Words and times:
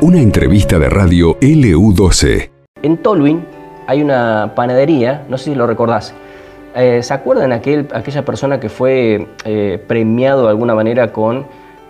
Una 0.00 0.20
entrevista 0.20 0.78
de 0.80 0.90
radio 0.90 1.38
LU12. 1.38 2.50
En 2.82 2.98
Tolwyn 2.98 3.46
hay 3.86 4.02
una 4.02 4.52
panadería, 4.56 5.24
no 5.28 5.38
sé 5.38 5.50
si 5.50 5.54
lo 5.54 5.66
recordás. 5.66 6.12
Eh, 6.74 7.02
¿Se 7.02 7.14
acuerdan 7.14 7.52
aquel, 7.52 7.88
aquella 7.94 8.24
persona 8.24 8.58
que 8.58 8.68
fue 8.68 9.28
eh, 9.44 9.82
premiado 9.86 10.42
de 10.42 10.48
alguna 10.48 10.74
manera 10.74 11.12
con 11.12 11.46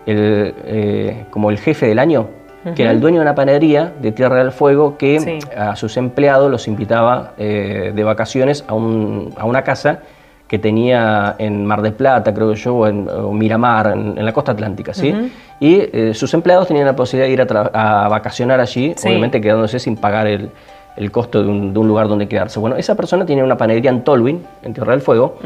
el, 0.06 0.54
eh, 0.64 1.24
como 1.30 1.50
el 1.50 1.58
jefe 1.58 1.86
del 1.86 1.98
año? 1.98 2.28
Que 2.76 2.82
era 2.82 2.92
el 2.92 3.00
dueño 3.00 3.16
de 3.16 3.22
una 3.22 3.34
panadería 3.34 3.92
de 4.00 4.12
Tierra 4.12 4.36
del 4.36 4.52
Fuego 4.52 4.96
que 4.96 5.40
a 5.56 5.74
sus 5.74 5.96
empleados 5.96 6.48
los 6.48 6.68
invitaba 6.68 7.32
de 7.36 8.04
vacaciones 8.04 8.64
a, 8.68 8.74
un, 8.74 9.34
a, 9.36 9.46
una 9.46 9.64
casa 9.64 10.02
que 10.53 10.58
tenía 10.58 11.34
en 11.38 11.64
Mar 11.64 11.80
del 11.80 11.94
Plata, 11.94 12.35
creo 12.35 12.53
yo, 12.53 12.74
o 12.74 12.87
en 12.87 13.08
Miramar, 13.38 13.87
en, 13.87 14.22
la 14.22 14.35
costa 14.35 14.53
atlántica, 14.53 14.92
¿sí? 14.92 15.32
Y 15.58 16.12
sus 16.12 16.34
empleados 16.34 16.68
tenían 16.68 16.84
la 16.84 16.95
posibilidad 16.95 17.27
de 17.27 17.32
ir 17.32 17.70
a, 17.72 18.06
vacacionar 18.08 18.60
allí, 18.60 18.94
obviamente 19.02 19.41
quedándose 19.41 19.78
sin 19.78 19.96
pagar 19.96 20.27
el, 20.27 20.50
el 20.96 21.10
costo 21.10 21.42
de 21.42 21.48
un, 21.48 21.72
lugar 21.72 22.06
donde 22.06 22.28
quedarse. 22.28 22.58
Bueno, 22.58 22.77
esa 22.77 22.94
persona 22.94 23.24
tiene 23.24 23.42
una 23.42 23.56
panadería 23.56 23.91
en 23.91 24.04
Tolwyn, 24.04 24.44
en 24.62 24.74
Tierra 24.74 24.92
del 24.92 25.00
Fuego, 25.00 25.38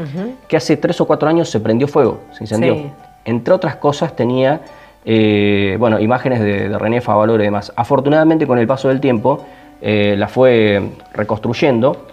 que 0.49 0.57
hace 0.57 0.75
tres 0.75 0.99
o 0.99 1.07
cuatro 1.07 1.29
años 1.29 1.49
se 1.49 1.61
prendió 1.61 1.87
fuego, 1.87 2.19
se 2.31 2.43
incendió. 2.43 2.75
Entre 3.23 3.53
otras 3.53 3.77
cosas 3.77 4.13
tenía, 4.13 4.59
eh, 5.05 5.77
bueno, 5.79 6.01
imágenes 6.01 6.41
de, 6.41 6.77
René 6.77 6.99
Favaloro 6.99 7.41
y 7.41 7.45
demás. 7.45 7.71
Afortunadamente 7.77 8.45
con 8.45 8.59
el 8.59 8.67
paso 8.67 8.89
del 8.89 8.99
tiempo 8.99 9.45
eh, 9.81 10.15
la 10.17 10.27
fue 10.27 10.81
reconstruyendo 11.13 12.07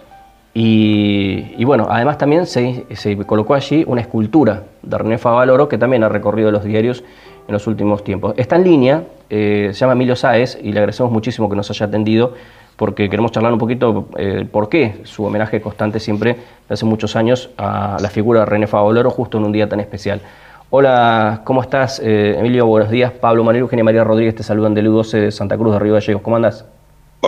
y, 0.57 1.65
bueno, 1.65 1.87
además 1.89 2.17
también 2.17 2.45
se, 2.45 2.85
colocó 3.25 3.55
allí 3.55 3.83
una 3.85 3.99
escultura 3.99 4.63
de 4.83 4.97
René 4.97 5.17
Favaloro 5.17 5.67
que 5.67 5.77
también 5.77 6.05
ha 6.05 6.09
recorrido 6.09 6.49
los 6.49 6.63
diarios 6.63 7.03
en 7.45 7.51
los 7.51 7.67
últimos 7.67 8.05
tiempos. 8.05 8.33
Está 8.37 8.55
en 8.55 8.63
línea, 8.63 9.03
eh, 9.29 9.71
se 9.73 9.79
llama 9.79 9.93
Emilio 9.93 10.15
Sáez 10.15 10.57
y 10.63 10.71
le 10.71 10.79
agradecemos 10.79 11.11
muchísimo 11.11 11.49
que 11.49 11.57
nos 11.57 11.69
haya 11.71 11.87
atendido 11.87 12.35
porque 12.77 13.09
queremos 13.09 13.33
charlar 13.33 13.51
un 13.51 13.59
poquito 13.59 14.07
eh, 14.17 14.47
por 14.49 14.69
qué 14.69 15.01
su 15.03 15.25
homenaje 15.25 15.59
constante 15.59 15.99
siempre, 15.99 16.37
de 16.69 16.73
hace 16.73 16.85
muchos 16.85 17.17
años, 17.17 17.49
a 17.57 17.97
la 18.01 18.09
figura 18.09 18.39
de 18.39 18.45
René 18.45 18.67
Favoloro 18.67 19.11
justo 19.11 19.37
en 19.37 19.43
un 19.43 19.51
día 19.51 19.67
tan 19.67 19.81
especial. 19.81 20.21
Hola, 20.69 21.41
¿cómo 21.43 21.63
estás, 21.63 21.99
eh, 21.99 22.37
Emilio? 22.39 22.65
Buenos 22.65 22.89
días. 22.89 23.11
Pablo 23.11 23.43
Manuel, 23.43 23.63
Eugenia 23.63 23.83
María 23.83 24.05
Rodríguez 24.05 24.35
te 24.35 24.43
saludan 24.43 24.73
del 24.73 24.87
U12 24.87 25.19
de 25.19 25.31
Santa 25.31 25.57
Cruz 25.57 25.73
de 25.73 25.79
Río 25.79 25.95
Gallegos. 25.95 26.21
¿Cómo 26.21 26.37
andas? 26.37 26.65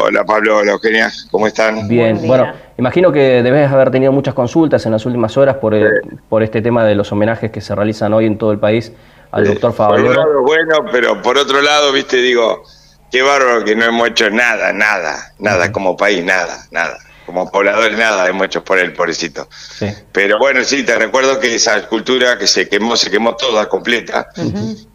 Hola 0.04 0.24
Pablo, 0.24 0.58
hola 0.58 0.72
Eugenia, 0.74 1.12
¿cómo 1.32 1.48
están? 1.48 1.88
Bien, 1.88 2.20
bueno, 2.26 2.54
imagino 2.78 3.12
que 3.12 3.44
debes 3.44 3.72
haber 3.72 3.92
tenido 3.92 4.12
muchas 4.12 4.34
consultas 4.34 4.86
en 4.86 4.92
las 4.92 5.06
últimas 5.06 5.36
horas 5.38 5.58
por, 5.58 5.76
por 6.30 6.44
este 6.44 6.62
tema 6.62 6.86
de 6.86 6.96
los 6.96 7.12
homenajes 7.12 7.52
que 7.52 7.62
se 7.62 7.76
realizan 7.76 8.14
hoy 8.14 8.26
en 8.26 8.38
todo 8.38 8.52
el 8.52 8.60
país 8.60 8.92
al 9.32 9.46
doctor 9.46 9.74
Favoloro. 9.74 10.42
bueno, 10.44 10.86
pero 10.92 11.22
por 11.22 11.38
otro 11.38 11.62
lado, 11.62 11.92
viste, 11.92 12.18
digo, 12.18 12.64
Qué 13.12 13.22
bárbaro 13.22 13.64
que 13.64 13.76
no 13.76 13.86
hemos 13.86 14.10
hecho 14.10 14.30
nada, 14.30 14.74
nada, 14.74 15.34
nada 15.40 15.72
como 15.72 15.96
país, 15.96 16.24
nada, 16.24 16.68
nada. 16.72 16.98
Como 17.26 17.50
pobladores, 17.52 17.98
nada 17.98 18.28
hemos 18.28 18.46
hecho 18.46 18.64
por 18.64 18.80
el 18.80 18.94
pobrecito. 18.94 19.50
Pero 20.14 20.38
bueno, 20.40 20.64
sí, 20.64 20.84
te 20.84 20.96
recuerdo 20.98 21.40
que 21.40 21.56
esa 21.56 21.78
escultura 21.78 22.38
que 22.38 22.48
se 22.48 22.70
quemó, 22.70 22.96
se 22.96 23.12
quemó 23.12 23.36
toda 23.36 23.68
completa. 23.68 24.30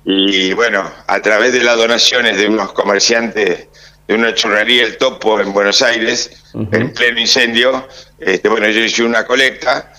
Y 0.04 0.52
bueno, 0.54 0.82
a 1.06 1.20
través 1.20 1.52
de 1.52 1.60
las 1.60 1.76
donaciones 1.76 2.38
de 2.38 2.48
unos 2.48 2.72
comerciantes 2.72 3.68
de 4.06 4.14
una 4.14 4.34
churrería 4.34 4.84
El 4.84 4.96
Topo 4.98 5.40
en 5.40 5.52
Buenos 5.52 5.82
Aires, 5.82 6.42
en 6.54 6.92
pleno 6.92 7.20
incendio, 7.20 7.88
este, 8.18 8.48
bueno, 8.48 8.68
yo 8.68 8.80
hice 8.80 9.04
una 9.04 9.26
colecta 9.26 9.92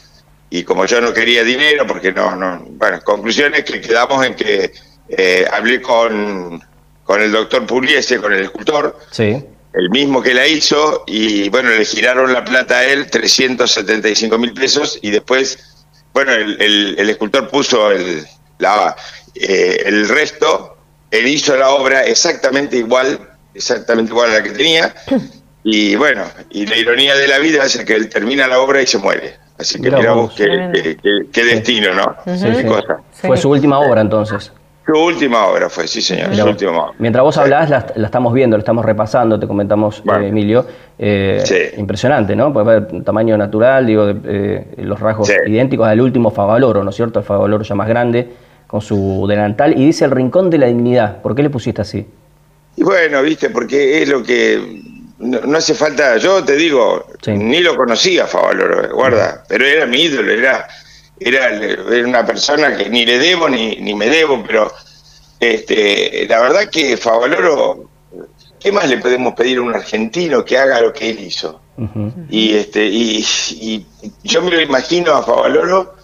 y 0.50 0.64
como 0.64 0.86
yo 0.86 1.02
no 1.02 1.14
quería 1.14 1.44
dinero, 1.44 1.88
porque 1.88 2.12
no, 2.12 2.36
no, 2.36 2.64
bueno, 2.72 3.02
conclusiones 3.02 3.64
que 3.64 3.82
quedamos 3.82 4.26
en 4.26 4.36
que 4.36 4.72
eh, 5.10 5.46
hablé 5.52 5.82
con 5.82 6.62
con 7.04 7.22
el 7.22 7.32
doctor 7.32 7.66
Pugliese, 7.66 8.20
con 8.20 8.34
el 8.34 8.44
escultor, 8.44 8.98
sí. 9.12 9.44
el 9.74 9.90
mismo 9.90 10.22
que 10.22 10.34
la 10.34 10.48
hizo, 10.48 11.04
y 11.06 11.50
bueno, 11.50 11.70
le 11.70 11.86
giraron 11.86 12.32
la 12.32 12.44
plata 12.44 12.80
a 12.80 12.86
él, 12.86 13.10
375 13.10 14.38
mil 14.38 14.54
pesos, 14.54 15.00
y 15.02 15.12
después, 15.12 15.86
bueno, 16.14 16.32
el, 16.34 17.10
escultor 17.10 17.50
puso 17.50 17.92
el, 17.92 18.26
la, 18.60 18.96
eh, 19.36 19.84
el 19.86 20.08
resto, 20.08 20.78
él 21.12 21.28
hizo 21.28 21.56
la 21.58 21.70
obra 21.70 22.06
exactamente 22.06 22.78
igual, 22.78 23.30
exactamente 23.54 24.12
igual 24.12 24.32
a 24.32 24.34
la 24.36 24.44
que 24.44 24.52
tenía, 24.52 24.94
y 25.64 25.96
bueno, 25.96 26.24
y 26.50 26.66
la 26.66 26.78
ironía 26.78 27.16
de 27.16 27.28
la 27.28 27.40
vida 27.40 27.66
es 27.66 27.78
que 27.84 27.96
él 27.96 28.10
termina 28.10 28.48
la 28.48 28.60
obra 28.60 28.82
y 28.82 28.88
se 28.88 28.98
muere. 28.98 29.36
Así 29.58 29.80
que 29.80 29.92
miramos 29.92 30.34
qué, 30.34 30.98
qué, 31.32 31.46
destino, 31.46 31.94
¿no? 31.94 32.16
Fue 33.12 33.38
su 33.38 33.50
última 33.50 33.80
obra 33.80 34.02
entonces. 34.02 34.52
Su 34.86 34.92
última 34.92 35.46
obra 35.46 35.70
fue, 35.70 35.88
sí 35.88 36.02
señor, 36.02 36.36
su 36.36 36.46
última 36.46 36.72
obra. 36.72 36.94
Mientras 36.98 37.24
vos 37.24 37.38
hablás, 37.38 37.70
la, 37.70 37.86
estamos 38.06 38.34
viendo, 38.34 38.58
la 38.58 38.62
estamos 38.62 38.84
repasando, 38.84 39.40
te 39.40 39.48
comentamos, 39.48 40.00
eh, 40.00 40.28
Emilio. 40.28 40.66
Eh, 41.00 41.74
impresionante, 41.78 42.36
¿no? 42.36 42.52
Puede 42.52 42.66
ver 42.80 43.04
tamaño 43.04 43.38
natural, 43.38 43.86
digo, 43.86 44.10
eh, 44.26 44.74
los 44.80 45.00
rasgos 45.00 45.32
idénticos 45.48 45.88
al 45.88 46.02
último 46.02 46.32
Favaloro, 46.32 46.84
¿no 46.84 46.90
es 46.90 46.96
cierto? 46.96 47.20
El 47.20 47.26
Favaloro 47.26 47.64
ya 47.64 47.76
más 47.76 47.88
grande, 47.88 48.28
con 48.68 48.82
su 48.82 49.26
delantal, 49.28 49.80
y 49.80 49.86
dice 49.86 50.04
el 50.04 50.12
rincón 50.12 50.50
de 50.50 50.58
la 50.58 50.66
dignidad. 50.66 51.22
¿Por 51.22 51.34
qué 51.34 51.44
le 51.44 51.50
pusiste 51.50 51.82
así? 51.82 52.06
Y 52.76 52.84
bueno, 52.84 53.22
viste, 53.22 53.50
porque 53.50 54.02
es 54.02 54.10
lo 54.10 54.24
que 54.24 54.82
no, 55.20 55.58
hace 55.58 55.74
falta, 55.74 56.18
yo 56.18 56.44
te 56.44 56.56
digo, 56.56 57.06
ni 57.28 57.60
lo 57.60 57.76
conocía 57.76 58.28
Favaloro, 58.28 58.94
guarda, 58.94 59.44
pero 59.48 59.66
era 59.66 59.86
mi 59.86 60.02
ídolo, 60.02 60.32
era 60.32 60.68
era, 61.20 62.06
una 62.06 62.26
persona 62.26 62.76
que 62.76 62.90
ni 62.90 63.06
le 63.06 63.20
debo 63.20 63.50
ni, 63.50 63.76
ni 63.78 63.94
me 63.94 64.08
debo, 64.08 64.44
pero 64.46 64.72
este, 65.40 66.26
la 66.28 66.42
verdad 66.42 66.70
que 66.70 66.98
Favaloro, 66.98 67.90
¿qué 68.60 68.72
más 68.72 68.90
le 68.90 68.98
podemos 68.98 69.34
pedir 69.34 69.58
a 69.58 69.62
un 69.62 69.74
argentino 69.74 70.44
que 70.44 70.58
haga 70.58 70.82
lo 70.82 70.94
que 70.94 71.10
él 71.10 71.20
hizo? 71.20 71.60
Y 72.30 72.54
este 72.56 72.86
y, 72.86 73.26
yo 74.24 74.42
me 74.44 74.52
lo 74.52 74.62
imagino 74.62 75.14
a 75.14 75.24
Favaloro 75.24 75.96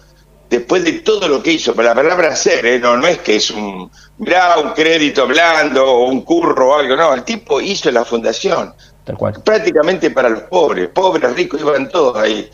después 0.50 0.82
de 0.82 0.92
todo 1.00 1.28
lo 1.28 1.40
que 1.40 1.52
hizo, 1.52 1.74
pero 1.74 1.88
la 1.88 1.94
palabra 1.94 2.28
hacer, 2.28 2.66
¿eh? 2.66 2.80
no, 2.80 2.96
no 2.96 3.06
es 3.06 3.18
que 3.18 3.36
es 3.36 3.52
un, 3.52 3.88
mirá, 4.18 4.58
un 4.58 4.72
crédito 4.72 5.28
blando 5.28 5.86
o 5.86 6.08
un 6.08 6.22
curro 6.22 6.70
o 6.70 6.74
algo, 6.74 6.96
no, 6.96 7.14
el 7.14 7.22
tipo 7.22 7.60
hizo 7.60 7.88
la 7.92 8.04
fundación, 8.04 8.74
prácticamente 9.44 10.10
para 10.10 10.28
los 10.28 10.42
pobres, 10.42 10.88
pobres, 10.88 11.32
ricos, 11.34 11.60
iban 11.60 11.88
todos 11.88 12.16
ahí. 12.16 12.50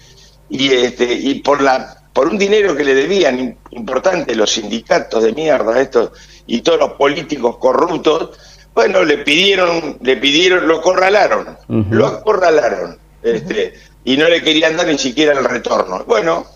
Y, 0.49 0.73
este, 0.73 1.13
y 1.13 1.41
por 1.41 1.61
la 1.61 2.03
por 2.13 2.29
un 2.29 2.39
dinero 2.39 2.75
que 2.75 2.85
le 2.85 2.95
debían 2.95 3.59
importante 3.73 4.35
los 4.35 4.51
sindicatos 4.51 5.23
de 5.23 5.33
mierda 5.33 5.79
estos 5.79 6.13
y 6.47 6.63
todos 6.63 6.79
los 6.79 6.93
políticos 6.93 7.59
corruptos, 7.59 8.31
bueno, 8.75 9.05
le 9.05 9.19
pidieron, 9.19 9.99
le 10.01 10.17
pidieron, 10.17 10.67
lo 10.67 10.81
corralaron, 10.81 11.59
lo 11.91 12.07
acorralaron, 12.07 12.99
este, 13.23 13.75
y 14.05 14.17
no 14.17 14.29
le 14.29 14.43
querían 14.43 14.79
dar 14.79 14.87
ni 14.87 14.97
siquiera 14.97 15.39
el 15.39 15.45
retorno. 15.45 16.05
Bueno, 16.07 16.47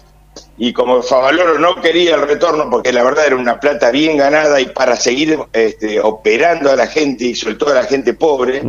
y 0.62 0.74
como 0.74 1.02
Favaloro 1.02 1.58
no 1.58 1.76
quería 1.76 2.16
el 2.16 2.28
retorno 2.28 2.68
porque 2.68 2.92
la 2.92 3.02
verdad 3.02 3.26
era 3.28 3.36
una 3.36 3.58
plata 3.58 3.90
bien 3.90 4.18
ganada 4.18 4.60
y 4.60 4.66
para 4.66 4.94
seguir 4.94 5.38
este, 5.54 5.98
operando 5.98 6.70
a 6.70 6.76
la 6.76 6.86
gente 6.86 7.24
y 7.24 7.34
sobre 7.34 7.54
todo 7.54 7.70
a 7.70 7.76
la 7.76 7.84
gente 7.84 8.12
pobre, 8.12 8.62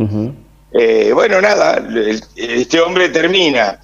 eh, 0.72 1.10
bueno, 1.12 1.42
nada, 1.42 1.86
este 2.34 2.80
hombre 2.80 3.10
termina 3.10 3.78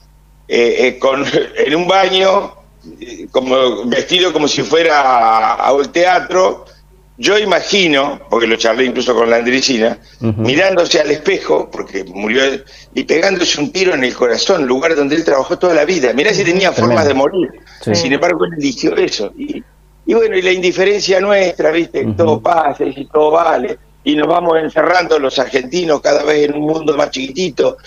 eh, 0.48 0.76
eh, 0.78 0.98
con, 0.98 1.22
en 1.58 1.76
un 1.76 1.86
baño 1.86 2.54
como 3.30 3.84
vestido 3.84 4.32
como 4.32 4.48
si 4.48 4.62
fuera 4.62 5.52
a, 5.56 5.70
un 5.75 5.92
teatro. 5.92 6.64
Yo 7.21 7.37
imagino, 7.37 8.21
porque 8.31 8.47
lo 8.47 8.55
charlé 8.55 8.84
incluso 8.84 9.12
con 9.12 9.29
la 9.29 9.37
Andricina, 9.37 9.99
mirándose 10.21 11.01
al 11.01 11.11
espejo, 11.11 11.69
porque 11.69 12.05
murió, 12.05 12.43
y 12.95 13.03
pegándose 13.03 13.61
un 13.61 13.73
tiro 13.73 13.93
en 13.93 14.05
el 14.05 14.15
corazón, 14.15 14.67
lugar 14.67 14.95
donde 14.95 15.17
él 15.17 15.25
trabajó 15.25 15.59
toda 15.59 15.75
la 15.75 15.84
vida. 15.84 16.12
Mirá 16.12 16.33
si 16.33 16.45
tenía 16.45 16.71
formas 16.71 17.09
de 17.09 17.15
morir. 17.15 17.49
Sin 17.93 18.12
embargo, 18.12 18.45
él 18.45 18.53
eligió 18.56 18.95
eso. 18.97 19.33
Y, 19.37 19.65
bueno, 20.15 20.37
y 20.37 20.43
la 20.43 20.53
indiferencia 20.53 21.21
nuestra, 21.21 21.73
¿viste? 21.73 22.06
Todo 22.17 22.41
pasa 22.41 22.84
y 22.84 23.05
todo 23.06 23.33
vale. 23.33 23.77
Y 24.05 24.14
nos 24.14 24.29
vamos 24.29 24.56
encerrando 24.62 25.19
los 25.19 25.38
argentinos 25.41 26.00
cada 26.00 26.23
vez 26.23 26.49
en 26.49 26.55
un 26.55 26.67
mundo 26.67 26.97
más 26.97 27.11
chiquitito 27.11 27.79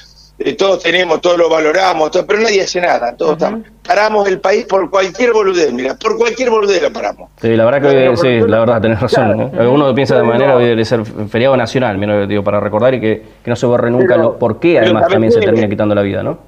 eh, 0.44 0.54
todos 0.54 0.82
tenemos, 0.82 1.22
todos 1.22 1.38
lo 1.38 1.50
valoramos, 1.50 2.10
pero 2.28 2.40
nadie 2.40 2.62
hace 2.62 2.82
nada. 2.82 3.16
Todos 3.16 3.38
paramos 3.86 4.28
el 4.28 4.40
país 4.40 4.66
por 4.66 4.90
cualquier 4.90 5.34
boludez, 5.34 5.72
mira, 5.72 5.96
por 5.96 6.18
cualquier 6.18 6.50
boludez 6.50 6.82
lo 6.82 6.92
paramos. 6.92 7.30
Sí, 7.40 7.56
la 7.56 7.66
verdad 7.66 7.82
que 7.82 8.18
sí, 8.18 8.40
la 8.48 8.60
verdad, 8.60 8.82
tenés 8.82 9.00
razón. 9.00 9.52
Uno 9.60 9.94
piensa 9.94 10.16
de 10.16 10.24
manera 10.24 10.56
hoy 10.56 10.66
debe 10.66 10.86
ser 10.86 11.04
feriado 11.30 11.56
nacional, 11.58 12.28
digo, 12.28 12.44
para 12.44 12.60
recordar 12.60 12.94
y 12.96 13.02
que, 13.02 13.24
no 13.46 13.56
se 13.56 13.66
borre 13.66 13.92
nunca 13.92 14.18
lo, 14.18 14.38
por 14.40 14.60
qué 14.60 14.80
además 14.80 15.08
también, 15.08 15.32
se 15.32 15.40
termina 15.40 15.68
quitando 15.70 15.94
la 15.94 16.02
vida, 16.02 16.24
¿no? 16.24 16.40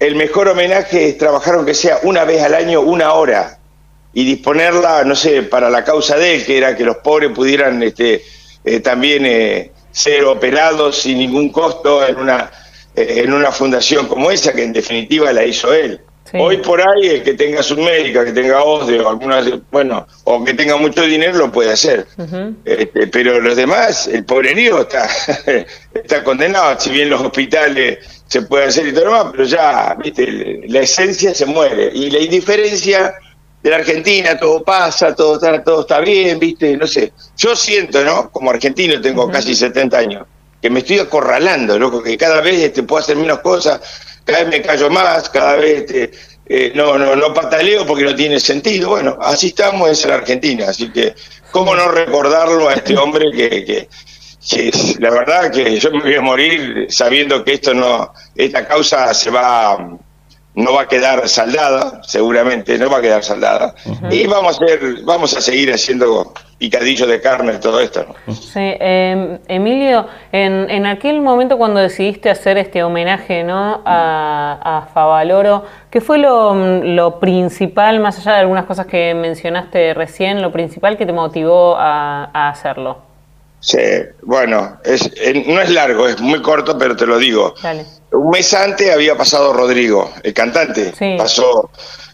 El 0.00 0.14
mejor 0.14 0.48
homenaje 0.48 1.08
es 1.08 1.18
trabajar 1.18 1.56
aunque 1.56 1.74
sea 1.74 1.98
una 2.04 2.24
vez 2.24 2.42
al 2.42 2.54
año, 2.54 2.80
una 2.80 3.12
hora, 3.14 3.58
y 4.12 4.24
disponerla, 4.24 5.04
no 5.04 5.14
sé, 5.14 5.42
para 5.42 5.70
la 5.70 5.84
causa 5.84 6.16
de 6.16 6.36
él, 6.36 6.44
que 6.44 6.56
era 6.58 6.76
que 6.76 6.84
los 6.84 6.98
pobres 6.98 7.30
pudieran 7.32 7.82
este, 7.82 8.22
eh, 8.64 8.80
también 8.80 9.26
eh, 9.26 9.72
ser 9.90 10.24
operados 10.24 10.98
sin 11.02 11.18
ningún 11.18 11.50
costo 11.50 12.06
en 12.06 12.16
una 12.16 12.50
en 12.98 13.32
una 13.32 13.52
fundación 13.52 14.06
como 14.06 14.30
esa, 14.30 14.52
que 14.52 14.64
en 14.64 14.72
definitiva 14.72 15.32
la 15.32 15.44
hizo 15.44 15.72
él. 15.72 16.00
Hoy 16.34 16.58
por 16.58 16.80
ahí 16.80 17.06
es 17.06 17.22
que 17.22 17.34
tenga 17.34 17.62
su 17.62 17.76
médica, 17.76 18.24
que 18.24 18.32
tenga 18.32 18.62
OSDE 18.62 19.00
o 19.00 19.08
alguna, 19.08 19.42
bueno, 19.70 20.06
o 20.24 20.44
que 20.44 20.54
tenga 20.54 20.76
mucho 20.76 21.02
dinero 21.02 21.38
lo 21.38 21.50
puede 21.50 21.72
hacer. 21.72 22.06
este, 22.64 23.06
pero 23.06 23.40
los 23.40 23.56
demás, 23.56 24.08
el 24.08 24.24
pobrerío 24.24 24.82
está, 24.82 25.08
está 25.94 26.24
condenado, 26.24 26.78
si 26.78 26.90
bien 26.90 27.08
los 27.08 27.20
hospitales 27.20 27.98
se 28.26 28.42
puede 28.42 28.66
hacer 28.66 28.88
y 28.88 28.92
todo 28.92 29.06
lo 29.06 29.12
demás, 29.12 29.32
pero 29.32 29.44
ya, 29.44 29.96
viste, 30.02 30.60
la 30.68 30.80
esencia 30.80 31.34
se 31.34 31.46
muere. 31.46 31.90
Y 31.94 32.10
la 32.10 32.18
indiferencia 32.18 33.14
de 33.62 33.70
la 33.70 33.76
Argentina, 33.76 34.38
todo 34.38 34.62
pasa, 34.62 35.14
todo 35.14 35.34
está, 35.34 35.62
todo 35.64 35.80
está 35.80 36.00
bien, 36.00 36.38
viste, 36.38 36.76
no 36.76 36.86
sé. 36.86 37.12
Yo 37.36 37.56
siento, 37.56 38.04
¿no? 38.04 38.30
Como 38.30 38.50
argentino 38.50 39.00
tengo 39.00 39.30
casi 39.30 39.54
70 39.54 39.98
años, 39.98 40.26
que 40.60 40.70
me 40.70 40.80
estoy 40.80 40.98
acorralando, 40.98 41.78
loco, 41.78 42.02
que 42.02 42.16
cada 42.16 42.40
vez 42.40 42.60
este, 42.60 42.82
puedo 42.82 43.02
hacer 43.02 43.16
menos 43.16 43.38
cosas 43.40 43.80
cada 44.28 44.44
vez 44.44 44.48
me 44.48 44.62
callo 44.62 44.90
más, 44.90 45.30
cada 45.30 45.56
vez 45.56 45.90
este, 45.90 46.10
eh, 46.46 46.72
no, 46.74 46.98
no, 46.98 47.16
no 47.16 47.32
pataleo 47.32 47.86
porque 47.86 48.04
no 48.04 48.14
tiene 48.14 48.38
sentido. 48.38 48.90
Bueno, 48.90 49.16
así 49.22 49.48
estamos 49.48 50.04
en 50.04 50.10
la 50.10 50.16
Argentina, 50.16 50.66
así 50.68 50.92
que 50.92 51.14
cómo 51.50 51.74
no 51.74 51.88
recordarlo 51.88 52.68
a 52.68 52.74
este 52.74 52.94
hombre 52.98 53.24
que, 53.32 53.88
que, 54.50 54.98
la 54.98 55.10
verdad 55.10 55.50
que 55.50 55.80
yo 55.80 55.90
me 55.92 56.00
voy 56.00 56.14
a 56.14 56.20
morir 56.20 56.86
sabiendo 56.90 57.42
que 57.42 57.54
esto 57.54 57.72
no, 57.72 58.12
esta 58.34 58.68
causa 58.68 59.14
se 59.14 59.30
va 59.30 59.98
no 60.58 60.72
va 60.72 60.82
a 60.82 60.88
quedar 60.88 61.28
saldada, 61.28 62.02
seguramente 62.02 62.76
no 62.78 62.90
va 62.90 62.98
a 62.98 63.00
quedar 63.00 63.22
saldada. 63.22 63.74
Y 64.10 64.26
vamos 64.26 64.60
a 64.60 64.64
hacer, 64.64 64.80
vamos 65.04 65.36
a 65.36 65.40
seguir 65.40 65.72
haciendo 65.72 66.34
picadillo 66.58 67.06
de 67.06 67.20
carne 67.20 67.54
y 67.54 67.60
todo 67.60 67.78
esto. 67.78 68.04
Sí, 68.26 68.58
em, 68.80 69.38
Emilio, 69.46 70.06
en, 70.32 70.68
en, 70.68 70.86
aquel 70.86 71.20
momento 71.20 71.58
cuando 71.58 71.78
decidiste 71.78 72.28
hacer 72.28 72.58
este 72.58 72.82
homenaje 72.82 73.44
¿no? 73.44 73.82
a, 73.84 74.58
a 74.60 74.86
Favaloro, 74.92 75.64
¿qué 75.90 76.00
fue 76.00 76.18
lo, 76.18 76.54
lo, 76.82 77.20
principal, 77.20 78.00
más 78.00 78.18
allá 78.18 78.32
de 78.32 78.40
algunas 78.40 78.64
cosas 78.64 78.86
que 78.86 79.14
mencionaste 79.14 79.94
recién, 79.94 80.42
lo 80.42 80.50
principal 80.50 80.96
que 80.96 81.06
te 81.06 81.12
motivó 81.12 81.76
a, 81.76 82.30
a 82.32 82.48
hacerlo? 82.48 83.07
Sí, 83.60 83.78
bueno, 84.22 84.78
es, 84.84 85.10
no 85.46 85.60
es 85.60 85.70
largo, 85.70 86.08
es 86.08 86.20
muy 86.20 86.40
corto, 86.40 86.78
pero 86.78 86.96
te 86.96 87.06
lo 87.06 87.18
digo. 87.18 87.54
Un 88.12 88.30
mes 88.30 88.54
antes 88.54 88.92
había 88.92 89.16
pasado 89.16 89.52
Rodrigo, 89.52 90.12
el 90.22 90.32
cantante. 90.32 90.92
Pasó. 91.16 91.70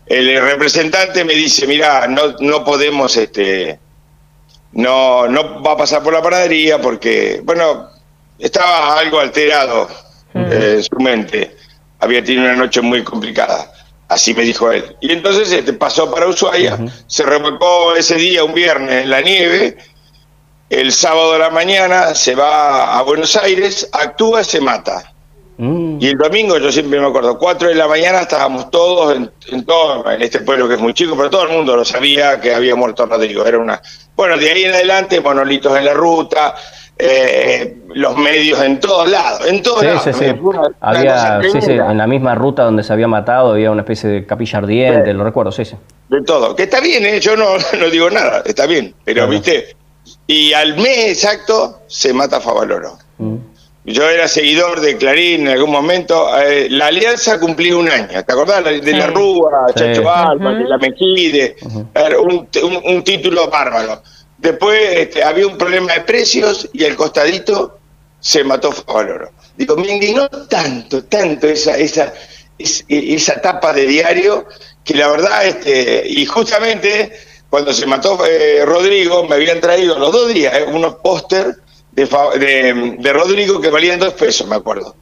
El 0.07 0.41
representante 0.41 1.25
me 1.25 1.35
dice, 1.35 1.67
mira, 1.67 2.07
no, 2.07 2.35
no 2.41 2.65
podemos, 2.65 3.17
este, 3.17 3.79
no, 4.73 5.27
no 5.29 5.63
va 5.63 5.73
a 5.73 5.77
pasar 5.77 6.03
por 6.03 6.13
la 6.13 6.23
panadería 6.23 6.81
porque, 6.81 7.41
bueno, 7.43 7.89
estaba 8.39 8.99
algo 8.99 9.21
alterado 9.21 9.89
en 10.35 10.83
su 10.83 10.97
mente. 10.97 11.57
Había 12.01 12.23
tenido 12.23 12.45
una 12.45 12.57
noche 12.57 12.81
muy 12.81 13.03
complicada. 13.03 13.71
Así 14.09 14.35
me 14.35 14.43
dijo 14.43 14.71
él. 14.71 14.97
Y 15.01 15.13
entonces 15.13 15.51
este, 15.51 15.73
pasó 15.73 16.11
para 16.11 16.27
Ushuaia, 16.27 16.79
se 17.07 17.23
remolcó 17.23 17.95
ese 17.95 18.17
día, 18.17 18.45
un 18.45 18.53
viernes, 18.53 19.05
en 19.05 19.11
la 19.11 19.23
nieve, 19.23 19.79
el 20.81 20.93
sábado 20.93 21.35
de 21.35 21.39
la 21.39 21.51
mañana 21.51 22.15
se 22.15 22.35
va 22.35 22.99
a 22.99 23.03
Buenos 23.03 23.37
Aires, 23.37 23.89
actúa, 23.93 24.43
se 24.43 24.61
mata. 24.61 25.15
Mm. 25.57 25.99
Y 26.01 26.09
el 26.09 26.19
domingo, 26.19 26.59
yo 26.59 26.73
siempre 26.73 26.99
me 26.99 27.07
acuerdo, 27.07 27.39
4 27.39 27.69
de 27.69 27.75
la 27.77 27.87
mañana 27.87 28.21
estábamos 28.21 28.71
todos 28.71 29.17
en, 29.51 29.65
todo, 29.65 30.11
en 30.11 30.21
este 30.21 30.41
pueblo 30.41 30.67
que 30.67 30.75
es 30.75 30.81
muy 30.81 30.93
chico, 30.93 31.17
pero 31.17 31.31
todo 31.31 31.45
el 31.45 31.51
mundo 31.51 31.77
lo 31.77 31.85
sabía 31.85 32.41
que 32.41 32.55
había 32.55 32.75
muerto 32.75 33.07
Rodrigo. 33.07 33.47
Era 33.47 33.59
una, 33.59 33.81
bueno, 34.17 34.37
de 34.37 34.51
ahí 34.51 34.65
en 34.65 34.75
adelante, 34.75 35.21
monolitos 35.21 35.79
en 35.79 35.85
la 35.85 35.95
ruta, 35.95 36.57
eh, 36.99 37.77
los 37.95 38.17
medios 38.17 38.61
en 38.63 38.81
todos 38.81 39.09
lados, 39.09 39.47
en 39.47 39.63
todos 39.63 39.85
lados. 39.85 40.09
había, 40.81 41.41
en 41.41 41.99
la 41.99 42.07
misma 42.09 42.35
ruta 42.35 42.65
donde 42.65 42.83
se 42.83 42.93
había 42.93 43.07
matado 43.07 43.53
había 43.53 43.71
una 43.71 43.83
especie 43.83 44.11
de 44.11 44.27
capilla 44.27 44.59
ardiente, 44.59 45.13
lo 45.13 45.23
recuerdo, 45.23 45.53
sí, 45.53 45.65
sí. 45.65 45.77
De 46.09 46.23
todo, 46.23 46.57
que 46.57 46.65
está 46.65 46.81
bien, 46.81 47.07
¿eh? 47.07 47.21
yo 47.21 47.37
no, 47.37 47.47
no 47.79 47.91
digo 47.91 48.11
nada, 48.11 48.43
está 48.45 48.67
bien, 48.67 48.93
pero 49.05 49.29
viste, 49.29 49.77
y 50.27 50.53
al 50.53 50.77
mes 50.77 51.09
exacto 51.09 51.83
se 51.87 52.13
mata 52.13 52.41
Favaloro. 52.41 52.99
Mm. 53.19 53.37
Yo 53.87 54.09
era 54.09 54.29
seguidor 54.29 54.81
de 54.81 54.97
Clarín 54.97 55.43
en 55.43 55.49
algún 55.49 55.71
momento. 55.71 56.29
Eh, 56.41 56.69
la 56.71 56.87
alianza 56.87 57.39
cumplió 57.39 57.79
un 57.79 57.91
año. 57.91 58.25
¿Te 58.25 58.33
acordás? 58.33 58.65
De 58.65 58.93
la 58.93 59.09
Rúa, 59.09 59.67
Chacho 59.75 60.11
Alba, 60.11 60.55
de 60.55 60.65
la 60.65 60.79
Mejide. 60.79 61.57
un, 62.23 62.49
un, 62.83 63.05
título 63.05 63.51
bárbaro. 63.51 64.03
Después 64.39 64.81
este, 64.95 65.23
había 65.23 65.47
un 65.47 65.59
problema 65.59 65.93
de 65.93 66.01
precios 66.01 66.69
y 66.73 66.85
al 66.85 66.97
costadito 66.97 67.79
se 68.21 68.43
mató 68.43 68.73
Favaloro. 68.73 69.31
Digo, 69.55 69.77
me 69.77 69.93
indignó 69.93 70.29
tanto, 70.49 71.05
tanto 71.05 71.47
esa, 71.47 71.77
esa, 71.77 72.15
esa, 72.57 72.85
esa 72.89 73.41
tapa 73.43 73.75
de 73.75 73.87
diario 73.87 74.47
que 74.83 74.95
la 74.95 75.09
verdad, 75.09 75.47
este, 75.47 76.05
y 76.07 76.25
justamente 76.25 77.13
cuando 77.55 77.73
se 77.73 77.87
mató 77.87 78.19
eh, 78.27 78.65
Rodrigo, 78.65 79.29
me 79.29 79.37
habían 79.37 79.61
traído 79.61 79.97
los 79.97 80.11
dos 80.11 80.35
días 80.35 80.53
eh, 80.59 80.67
unos 80.67 80.97
póster 80.97 81.55
de, 81.93 82.97
de, 82.99 83.13
Rodrigo 83.13 83.61
que 83.61 83.71
valían 83.71 84.01
dos 84.01 84.15
pesos, 84.15 84.49
me 84.49 84.57
acuerdo. 84.57 84.97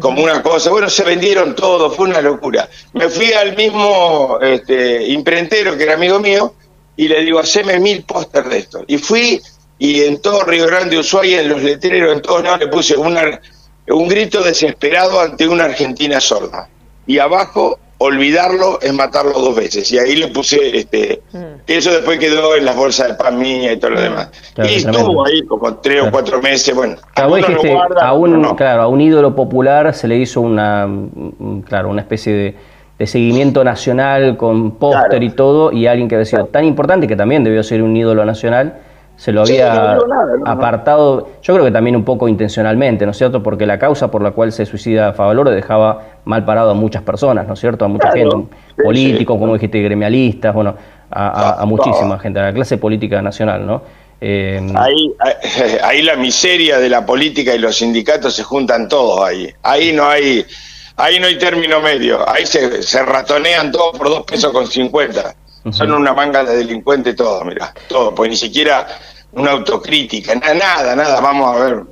Como 0.00 0.22
una 0.22 0.42
cosa, 0.42 0.70
bueno, 0.70 0.88
se 0.88 1.04
vendieron 1.04 1.54
todos, 1.54 1.94
fue 1.94 2.08
una 2.08 2.22
locura. 2.22 2.70
Me 2.94 3.10
fui 3.10 3.34
al 3.34 3.54
mismo 3.54 4.38
este, 4.40 5.08
imprentero 5.08 5.76
que 5.76 5.82
era 5.82 5.92
amigo 5.92 6.18
mío 6.20 6.54
y 6.96 7.06
le 7.06 7.22
digo, 7.22 7.38
haceme 7.38 7.78
mil 7.78 8.02
póster 8.04 8.48
de 8.48 8.56
esto. 8.60 8.82
Y 8.86 8.96
fui 8.96 9.38
y 9.78 10.00
en 10.00 10.22
todo 10.22 10.44
Río 10.44 10.66
Grande, 10.68 10.98
Ushuaia, 10.98 11.42
en 11.42 11.50
los 11.50 11.62
letreros, 11.62 12.14
en 12.14 12.22
todos 12.22 12.42
lados, 12.42 12.60
le 12.60 12.68
puse 12.68 12.96
una, 12.96 13.38
un 13.88 14.08
grito 14.08 14.42
desesperado 14.42 15.20
ante 15.20 15.46
una 15.46 15.64
Argentina 15.64 16.18
sorda. 16.18 16.66
Y 17.06 17.18
abajo 17.18 17.78
olvidarlo 18.02 18.80
es 18.80 18.94
matarlo 18.94 19.32
dos 19.32 19.54
veces. 19.54 19.92
Y 19.92 19.98
ahí 19.98 20.16
le 20.16 20.28
puse, 20.28 20.78
este, 20.78 21.20
mm. 21.32 21.38
eso 21.66 21.90
después 21.92 22.18
quedó 22.18 22.56
en 22.56 22.64
las 22.64 22.74
bolsas 22.74 23.08
de 23.08 23.14
pan 23.14 23.38
mía 23.38 23.72
y 23.72 23.76
todo 23.76 23.90
lo 23.90 24.00
mm. 24.00 24.02
demás. 24.02 24.30
y 24.56 24.74
estuvo 24.76 25.26
ahí 25.26 25.42
como 25.42 25.76
tres 25.76 26.02
o 26.02 26.10
cuatro 26.10 26.40
meses, 26.40 26.74
bueno. 26.74 26.96
a, 27.14 27.26
un, 28.14 28.56
claro, 28.56 28.82
a 28.82 28.88
un 28.88 29.00
ídolo 29.02 29.36
popular 29.36 29.94
se 29.94 30.08
le 30.08 30.16
hizo 30.16 30.40
una, 30.40 30.88
claro, 31.68 31.90
una 31.90 32.00
especie 32.00 32.32
de, 32.98 33.06
seguimiento 33.06 33.64
nacional 33.64 34.36
con 34.36 34.72
póster 34.72 35.22
y 35.22 35.30
todo, 35.30 35.72
y 35.72 35.86
alguien 35.86 36.06
que 36.08 36.16
había 36.16 36.26
sido 36.26 36.46
tan 36.46 36.64
importante, 36.64 37.06
que 37.06 37.16
también 37.16 37.44
debió 37.44 37.62
ser 37.62 37.82
un 37.82 37.96
ídolo 37.96 38.26
nacional, 38.26 38.80
se 39.20 39.32
lo 39.32 39.42
había 39.42 39.98
apartado, 40.46 41.28
yo 41.42 41.52
creo 41.52 41.66
que 41.66 41.70
también 41.70 41.94
un 41.94 42.06
poco 42.06 42.26
intencionalmente, 42.26 43.04
¿no 43.04 43.10
es 43.10 43.18
cierto? 43.18 43.42
Porque 43.42 43.66
la 43.66 43.78
causa 43.78 44.10
por 44.10 44.22
la 44.22 44.30
cual 44.30 44.50
se 44.50 44.64
suicida 44.64 45.12
Favaloro 45.12 45.50
dejaba 45.50 46.20
mal 46.24 46.46
parado 46.46 46.70
a 46.70 46.74
muchas 46.74 47.02
personas, 47.02 47.46
¿no 47.46 47.52
es 47.52 47.60
cierto? 47.60 47.84
A 47.84 47.88
mucha 47.88 48.12
gente, 48.12 48.34
políticos, 48.82 49.38
como 49.38 49.52
dijiste, 49.52 49.82
gremialistas, 49.82 50.54
bueno, 50.54 50.74
a, 51.10 51.62
muchísima 51.66 52.18
gente, 52.18 52.40
a 52.40 52.44
la 52.44 52.54
clase 52.54 52.78
política 52.78 53.20
nacional, 53.20 53.66
¿no? 53.66 53.82
Eh, 54.22 54.58
ahí, 54.74 55.12
ahí 55.82 56.00
la 56.00 56.16
miseria 56.16 56.78
de 56.78 56.88
la 56.88 57.04
política 57.04 57.54
y 57.54 57.58
los 57.58 57.76
sindicatos 57.76 58.34
se 58.34 58.42
juntan 58.42 58.88
todos 58.88 59.20
ahí. 59.20 59.52
Ahí 59.62 59.92
no 59.92 60.08
hay, 60.08 60.46
ahí 60.96 61.20
no 61.20 61.26
hay 61.26 61.36
término 61.36 61.82
medio. 61.82 62.26
Ahí 62.26 62.46
se, 62.46 62.82
se 62.82 63.02
ratonean 63.02 63.70
todos 63.70 63.98
por 63.98 64.08
dos 64.08 64.22
pesos 64.22 64.50
con 64.50 64.66
cincuenta. 64.66 65.34
Son 65.70 65.92
una 65.92 66.14
manga 66.14 66.42
de 66.42 66.56
delincuentes 66.56 67.14
todos, 67.16 67.44
mira, 67.44 67.72
todo, 67.88 68.14
pues 68.14 68.30
ni 68.30 68.36
siquiera 68.36 68.86
una 69.32 69.52
autocrítica, 69.52 70.34
nada, 70.34 70.96
nada, 70.96 71.20
vamos 71.20 71.54
a 71.54 71.64
ver. 71.64 71.82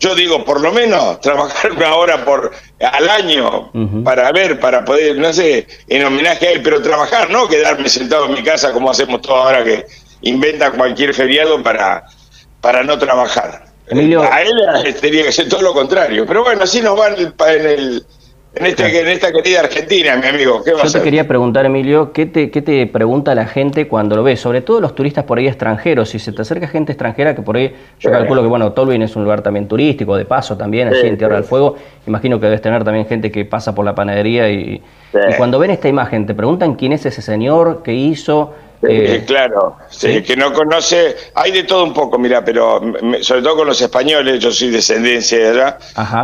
Yo 0.00 0.14
digo, 0.14 0.44
por 0.44 0.60
lo 0.60 0.72
menos 0.72 1.20
trabajar 1.22 1.72
una 1.72 1.94
hora 1.94 2.24
por 2.24 2.52
al 2.80 3.08
año 3.08 3.70
para 4.04 4.30
ver, 4.32 4.60
para 4.60 4.84
poder, 4.84 5.16
no 5.16 5.32
sé, 5.32 5.66
en 5.88 6.04
homenaje 6.04 6.48
a 6.48 6.50
él, 6.52 6.62
pero 6.62 6.82
trabajar, 6.82 7.30
no 7.30 7.48
quedarme 7.48 7.88
sentado 7.88 8.26
en 8.26 8.34
mi 8.34 8.42
casa 8.42 8.72
como 8.72 8.90
hacemos 8.90 9.20
todos 9.22 9.44
ahora 9.44 9.64
que 9.64 9.86
inventan 10.22 10.72
cualquier 10.76 11.14
feriado 11.14 11.62
para, 11.62 12.04
para 12.60 12.82
no 12.82 12.98
trabajar. 12.98 13.64
A 13.90 14.42
él 14.42 14.94
tenía 15.00 15.24
que 15.24 15.32
ser 15.32 15.48
todo 15.48 15.62
lo 15.62 15.74
contrario, 15.74 16.24
pero 16.26 16.42
bueno, 16.42 16.62
así 16.62 16.80
nos 16.80 16.98
va 16.98 17.08
en 17.08 17.18
el 17.18 17.34
en, 17.46 18.04
este, 18.54 19.00
en 19.00 19.08
esta 19.08 19.32
querida 19.32 19.60
Argentina, 19.60 20.16
mi 20.16 20.26
amigo. 20.26 20.62
¿qué 20.62 20.72
Yo 20.72 20.90
te 20.90 21.02
quería 21.02 21.26
preguntar, 21.26 21.66
Emilio, 21.66 22.12
¿qué 22.12 22.26
te, 22.26 22.50
¿qué 22.50 22.62
te 22.62 22.86
pregunta 22.86 23.34
la 23.34 23.46
gente 23.46 23.88
cuando 23.88 24.16
lo 24.16 24.22
ves? 24.22 24.40
Sobre 24.40 24.60
todo 24.60 24.80
los 24.80 24.94
turistas 24.94 25.24
por 25.24 25.38
ahí 25.38 25.48
extranjeros. 25.48 26.10
Si 26.10 26.18
se 26.18 26.32
te 26.32 26.42
acerca 26.42 26.68
gente 26.68 26.92
extranjera, 26.92 27.34
que 27.34 27.42
por 27.42 27.56
ahí 27.56 27.74
yo 27.98 28.10
calculo 28.10 28.42
que, 28.42 28.48
bueno, 28.48 28.72
Tolvin 28.72 29.02
es 29.02 29.16
un 29.16 29.24
lugar 29.24 29.42
también 29.42 29.66
turístico, 29.66 30.16
de 30.16 30.24
paso 30.24 30.56
también, 30.56 30.88
allí 30.88 31.06
en 31.06 31.18
Tierra 31.18 31.36
del 31.36 31.44
Fuego. 31.44 31.76
Imagino 32.06 32.38
que 32.38 32.46
debes 32.46 32.62
tener 32.62 32.84
también 32.84 33.06
gente 33.06 33.30
que 33.30 33.44
pasa 33.44 33.74
por 33.74 33.84
la 33.84 33.94
panadería 33.94 34.50
y, 34.50 34.82
y 35.12 35.34
cuando 35.36 35.58
ven 35.58 35.70
esta 35.70 35.88
imagen, 35.88 36.26
te 36.26 36.34
preguntan 36.34 36.74
quién 36.74 36.92
es 36.92 37.04
ese 37.06 37.22
señor, 37.22 37.82
qué 37.82 37.92
hizo, 37.92 38.54
eh, 38.82 39.22
claro, 39.26 39.76
que 40.00 40.36
no 40.36 40.52
conoce, 40.52 41.16
hay 41.34 41.52
de 41.52 41.64
todo 41.64 41.84
un 41.84 41.94
poco, 41.94 42.18
mira, 42.18 42.44
pero 42.44 42.80
sobre 43.20 43.42
todo 43.42 43.56
con 43.56 43.66
los 43.68 43.80
españoles, 43.80 44.40
yo 44.40 44.52
soy 44.52 44.70
descendencia 44.70 45.38
de 45.38 45.48
allá, 45.48 45.78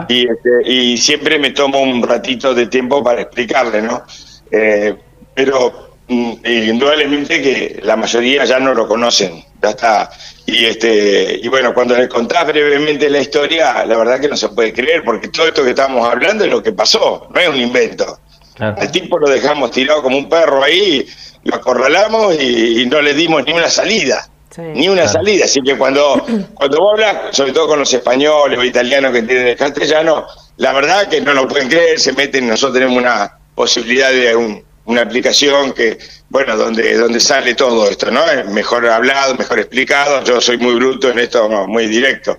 este, 0.08 0.50
y, 0.64 0.98
siempre 0.98 1.38
me 1.38 1.50
tomo 1.50 1.80
un 1.80 2.02
ratito 2.02 2.54
de 2.54 2.66
tiempo 2.66 3.02
para 3.02 3.22
explicarle, 3.22 3.82
¿no? 3.82 4.02
Eh, 4.50 4.94
pero 5.34 5.94
mm, 6.08 6.32
indudablemente 6.44 7.40
que 7.40 7.80
la 7.82 7.96
mayoría 7.96 8.44
ya 8.44 8.58
no 8.58 8.74
lo 8.74 8.86
conocen, 8.86 9.42
ya 9.62 9.70
está. 9.70 10.10
Y, 10.46 10.66
este, 10.66 11.40
y 11.42 11.48
bueno, 11.48 11.72
cuando 11.72 11.96
le 11.96 12.08
contás 12.08 12.46
brevemente 12.46 13.08
la 13.08 13.20
historia, 13.20 13.84
la 13.86 13.96
verdad 13.96 14.20
que 14.20 14.28
no 14.28 14.36
se 14.36 14.48
puede 14.48 14.72
creer, 14.72 15.02
porque 15.04 15.28
todo 15.28 15.46
esto 15.46 15.62
que 15.62 15.70
estamos 15.70 16.06
hablando 16.06 16.44
es 16.44 16.50
lo 16.50 16.62
que 16.62 16.72
pasó, 16.72 17.28
no 17.32 17.40
es 17.40 17.48
un 17.48 17.56
invento. 17.56 18.18
Al 18.60 18.90
tipo 18.90 19.18
lo 19.18 19.28
dejamos 19.28 19.70
tirado 19.70 20.02
como 20.02 20.18
un 20.18 20.28
perro 20.28 20.62
ahí, 20.62 21.06
lo 21.44 21.56
acorralamos 21.56 22.34
y, 22.40 22.86
no 22.86 23.00
le 23.00 23.14
dimos 23.14 23.44
ni 23.44 23.52
una 23.52 23.70
salida. 23.70 24.28
ni 24.58 24.88
una 24.88 25.08
salida, 25.08 25.46
así 25.46 25.60
que 25.62 25.78
cuando, 25.78 26.24
cuando 26.54 26.78
vos 26.78 26.92
hablas, 26.92 27.36
sobre 27.36 27.52
todo 27.52 27.68
con 27.68 27.78
los 27.78 27.92
españoles 27.92 28.58
o 28.58 28.64
italianos 28.64 29.12
que 29.12 29.18
entienden 29.18 29.48
el 29.48 29.56
castellano, 29.56 30.26
la 30.56 30.72
verdad 30.72 31.08
que 31.08 31.20
no 31.20 31.32
lo 31.32 31.48
pueden 31.48 31.68
creer, 31.68 31.98
se 31.98 32.12
meten, 32.12 32.48
nosotros 32.48 32.74
tenemos 32.74 32.98
una 32.98 33.38
posibilidad 33.54 34.10
de 34.10 34.62
una 34.84 35.02
aplicación 35.02 35.72
que, 35.72 35.98
bueno, 36.28 36.56
donde, 36.56 36.96
donde 36.96 37.20
sale 37.20 37.54
todo 37.54 37.88
esto, 37.88 38.10
¿no? 38.10 38.22
Mejor 38.50 38.86
hablado, 38.88 39.34
mejor 39.36 39.60
explicado, 39.60 40.22
yo 40.24 40.40
soy 40.40 40.58
muy 40.58 40.74
bruto 40.74 41.10
en 41.10 41.18
esto, 41.20 41.48
muy 41.48 41.86
directo. 41.86 42.38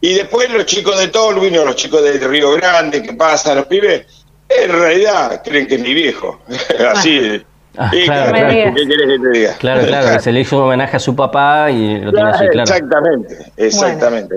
Y 0.00 0.14
después 0.14 0.48
los 0.50 0.64
chicos 0.66 0.98
de 0.98 1.08
Tolwyn 1.08 1.58
o 1.58 1.64
los 1.64 1.76
chicos 1.76 2.02
de 2.02 2.18
Río 2.18 2.52
Grande 2.52 3.02
que 3.02 3.14
pasan, 3.14 3.56
los 3.56 3.66
pibes, 3.66 4.06
en 4.48 4.72
realidad 4.72 5.42
creen 5.44 5.66
que 5.66 5.76
es 5.76 5.80
mi 5.80 5.94
viejo. 5.94 6.40
Así. 6.92 7.42
Ah, 7.76 7.90
claro, 8.04 8.32
claro. 8.32 8.74
¿Qué 8.74 8.88
querés 8.88 9.06
que 9.06 9.18
te 9.18 9.38
diga? 9.38 9.54
Claro, 9.58 9.86
claro, 9.86 10.20
se 10.20 10.32
le 10.32 10.40
hizo 10.40 10.56
un 10.56 10.64
homenaje 10.64 10.96
a 10.96 11.00
su 11.00 11.14
papá 11.14 11.70
y 11.70 12.00
lo 12.00 12.12
tiene 12.12 12.30
así, 12.30 12.48
claro. 12.48 12.62
Exactamente, 12.62 13.36
exactamente. 13.56 14.36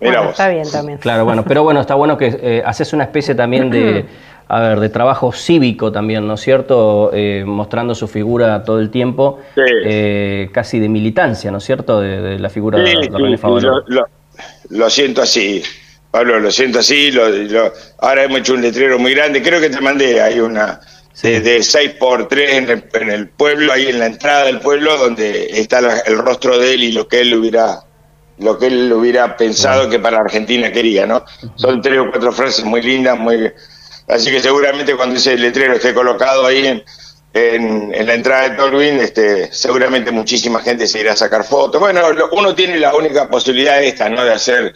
Bueno, 0.00 0.30
está 0.30 0.48
bien 0.50 0.70
también. 0.70 0.98
Claro, 0.98 1.24
bueno, 1.24 1.44
pero 1.44 1.62
bueno, 1.62 1.80
está 1.80 1.94
bueno 1.94 2.18
que 2.18 2.36
eh, 2.42 2.62
haces 2.64 2.92
una 2.92 3.04
especie 3.04 3.34
también 3.34 3.70
de, 3.70 4.04
a 4.48 4.60
ver, 4.60 4.80
de 4.80 4.90
trabajo 4.90 5.32
cívico 5.32 5.92
también, 5.92 6.26
¿no 6.26 6.34
es 6.34 6.40
cierto? 6.40 7.10
Eh, 7.14 7.44
mostrando 7.46 7.94
su 7.94 8.06
figura 8.06 8.62
todo 8.64 8.80
el 8.80 8.90
tiempo, 8.90 9.38
eh, 9.56 10.50
casi 10.52 10.78
de 10.78 10.88
militancia, 10.88 11.50
¿no 11.50 11.58
es 11.58 11.64
cierto? 11.64 12.00
De, 12.00 12.38
la 12.38 12.50
figura 12.50 12.78
de, 12.78 13.08
René 13.10 13.38
Favaloro. 13.38 13.82
Lo, 13.86 14.06
lo, 14.70 14.90
siento 14.90 15.22
así, 15.22 15.62
Pablo, 16.14 16.38
lo 16.38 16.52
siento 16.52 16.78
así. 16.78 17.10
Lo, 17.10 17.24
ahora 17.98 18.22
hemos 18.22 18.38
hecho 18.38 18.54
un 18.54 18.62
letrero 18.62 19.00
muy 19.00 19.16
grande, 19.16 19.42
creo 19.42 19.60
que 19.60 19.68
te 19.68 19.80
mandé, 19.80 20.22
hay 20.22 20.38
una 20.38 20.80
de, 21.20 21.60
6 21.60 21.90
por 21.98 22.28
3 22.28 22.54
en 22.92 23.10
el, 23.10 23.28
pueblo, 23.30 23.72
ahí 23.72 23.88
en 23.88 23.98
la 23.98 24.06
entrada 24.06 24.44
del 24.44 24.60
pueblo, 24.60 24.96
donde 24.96 25.58
está 25.58 25.80
el 26.06 26.18
rostro 26.18 26.56
de 26.56 26.74
él 26.74 26.84
y 26.84 26.92
lo 26.92 27.08
que 27.08 27.22
él 27.22 27.34
hubiera 27.34 27.80
lo 28.38 28.56
que 28.56 28.68
él 28.68 28.92
hubiera 28.92 29.36
pensado 29.36 29.90
que 29.90 29.98
para 29.98 30.18
Argentina 30.18 30.70
quería, 30.70 31.04
¿no? 31.04 31.24
Son 31.56 31.82
tres 31.82 31.98
o 31.98 32.08
cuatro 32.08 32.30
frases 32.30 32.64
muy 32.64 32.80
lindas, 32.80 33.18
muy 33.18 33.52
así 34.06 34.30
que 34.30 34.38
seguramente 34.38 34.94
cuando 34.94 35.16
ese 35.16 35.36
letrero 35.36 35.74
esté 35.74 35.94
colocado 35.94 36.46
ahí 36.46 36.64
en, 36.64 36.84
en, 37.32 38.06
la 38.06 38.14
entrada 38.14 38.50
de 38.50 38.56
Tolwyn, 38.56 39.00
este, 39.00 39.52
seguramente 39.52 40.12
muchísima 40.12 40.60
gente 40.60 40.86
se 40.86 41.00
irá 41.00 41.14
a 41.14 41.16
sacar 41.16 41.42
fotos. 41.42 41.80
Bueno, 41.80 42.02
uno 42.30 42.54
tiene 42.54 42.78
la 42.78 42.94
única 42.94 43.28
posibilidad 43.28 43.82
esta, 43.82 44.08
¿no? 44.08 44.24
De 44.24 44.32
hacer 44.32 44.74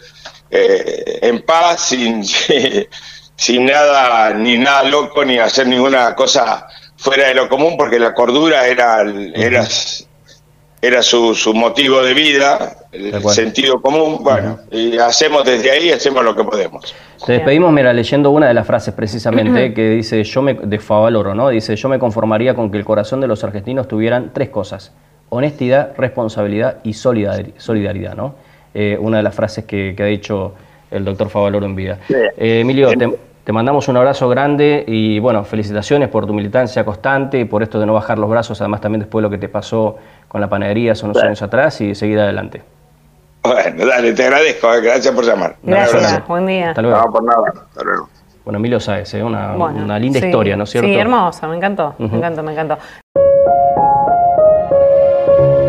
eh, 0.51 1.19
en 1.21 1.41
paz, 1.41 1.89
sin, 1.89 2.23
sin 3.35 3.65
nada, 3.65 4.33
ni 4.33 4.57
nada 4.57 4.83
loco, 4.83 5.23
ni 5.25 5.37
hacer 5.37 5.67
ninguna 5.67 6.15
cosa 6.15 6.67
fuera 6.97 7.27
de 7.27 7.33
lo 7.33 7.47
común, 7.47 7.75
porque 7.77 7.99
la 7.99 8.13
cordura 8.13 8.67
era, 8.67 9.01
era 9.33 9.65
era 10.81 11.01
su, 11.01 11.35
su 11.35 11.53
motivo 11.53 12.01
de 12.01 12.13
vida, 12.13 12.77
el 12.91 13.21
sentido 13.29 13.81
común, 13.81 14.19
bueno, 14.21 14.59
y 14.71 14.97
hacemos 14.97 15.43
desde 15.43 15.71
ahí, 15.71 15.91
hacemos 15.91 16.23
lo 16.23 16.35
que 16.35 16.43
podemos. 16.43 16.95
Te 17.25 17.33
despedimos, 17.33 17.71
mira, 17.73 17.91
leyendo 17.91 18.31
una 18.31 18.47
de 18.47 18.53
las 18.53 18.65
frases 18.65 18.93
precisamente 18.93 19.73
que 19.73 19.89
dice, 19.89 20.23
yo 20.23 20.41
me, 20.41 20.53
de 20.53 20.79
Favaloro, 20.79 21.35
¿no? 21.35 21.49
Dice, 21.49 21.75
yo 21.75 21.89
me 21.89 21.99
conformaría 21.99 22.55
con 22.55 22.71
que 22.71 22.77
el 22.77 22.85
corazón 22.85 23.19
de 23.19 23.27
los 23.27 23.43
argentinos 23.43 23.87
tuvieran 23.87 24.31
tres 24.33 24.49
cosas, 24.49 24.93
honestidad, 25.29 25.93
responsabilidad 25.97 26.77
y 26.83 26.93
solidaridad, 26.93 28.15
¿no? 28.15 28.35
Eh, 28.73 28.97
una 28.99 29.17
de 29.17 29.23
las 29.23 29.33
frases 29.33 29.65
que, 29.65 29.95
ha 29.97 30.05
dicho 30.05 30.53
el 30.91 31.03
doctor 31.05 31.29
Favaloro 31.29 31.65
en 31.65 31.75
vida. 31.75 31.97
Eh, 32.09 32.59
Emilio, 32.61 32.89
te, 32.89 33.09
te 33.49 33.53
mandamos 33.53 33.87
un 33.87 33.97
abrazo 33.97 34.29
grande 34.29 34.83
y 34.85 35.17
bueno, 35.17 35.43
felicitaciones 35.43 36.09
por 36.09 36.27
tu 36.27 36.35
militancia 36.35 36.85
constante 36.85 37.39
y 37.39 37.45
por 37.45 37.63
esto 37.63 37.79
de 37.79 37.87
no 37.87 37.95
bajar 37.95 38.19
los 38.19 38.29
brazos, 38.29 38.61
además 38.61 38.79
también 38.79 38.99
después 38.99 39.21
de 39.21 39.23
lo 39.23 39.31
que 39.31 39.39
te 39.39 39.49
pasó 39.49 39.97
con 40.27 40.39
la 40.39 40.47
panadería 40.47 40.91
hace 40.91 41.05
unos 41.05 41.17
años 41.23 41.41
atrás 41.41 41.81
y 41.81 41.95
seguir 41.95 42.19
adelante. 42.19 42.61
Bueno, 43.41 43.87
dale, 43.87 44.13
te 44.13 44.25
agradezco, 44.25 44.71
eh, 44.71 44.81
gracias 44.81 45.15
por 45.15 45.25
llamar. 45.25 45.55
Gracias, 45.63 46.27
buen 46.27 46.45
día. 46.45 46.69
Hasta 46.69 46.83
luego. 46.83 46.97
No, 46.97 47.11
por 47.11 47.23
nada, 47.23 47.53
hasta 47.55 47.83
luego. 47.83 48.09
Bueno, 48.43 48.59
Emilio 48.59 48.79
Sáez, 48.79 49.15
¿eh? 49.15 49.23
una, 49.23 49.55
una, 49.55 49.97
linda 49.97 50.19
historia, 50.19 50.55
¿no 50.55 50.65
es 50.65 50.69
cierto? 50.69 50.87
Sí, 50.87 50.95
hermosa, 50.95 51.47
me 51.47 51.55
encantó, 51.55 51.95
me 51.97 52.05
encantó, 52.05 52.43
me 52.43 52.51
encantó. 52.51 52.77